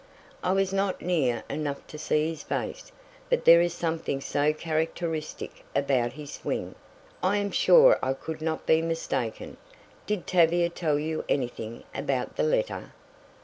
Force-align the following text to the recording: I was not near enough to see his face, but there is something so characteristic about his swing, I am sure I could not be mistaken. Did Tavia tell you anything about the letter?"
I 0.43 0.51
was 0.53 0.73
not 0.73 1.03
near 1.03 1.43
enough 1.47 1.85
to 1.85 1.99
see 1.99 2.29
his 2.31 2.41
face, 2.41 2.91
but 3.29 3.45
there 3.45 3.61
is 3.61 3.71
something 3.75 4.19
so 4.19 4.51
characteristic 4.51 5.63
about 5.75 6.13
his 6.13 6.31
swing, 6.31 6.73
I 7.21 7.37
am 7.37 7.51
sure 7.51 7.99
I 8.01 8.13
could 8.13 8.41
not 8.41 8.65
be 8.65 8.81
mistaken. 8.81 9.57
Did 10.07 10.25
Tavia 10.25 10.69
tell 10.71 10.97
you 10.97 11.23
anything 11.29 11.83
about 11.93 12.35
the 12.35 12.41
letter?" 12.41 12.93